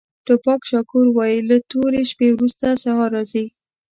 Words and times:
ټوپاک 0.25 0.61
شاکور 0.69 1.07
وایي 1.11 1.39
له 1.49 1.57
تورې 1.71 2.01
شپې 2.11 2.27
وروسته 2.33 2.67
سهار 2.83 3.09
راځي. 3.17 3.45